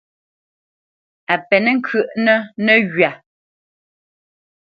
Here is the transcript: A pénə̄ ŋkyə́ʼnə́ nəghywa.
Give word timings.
A 1.33 1.35
pénə̄ 1.47 1.73
ŋkyə́ʼnə́ 1.77 2.37
nəghywa. 2.65 3.11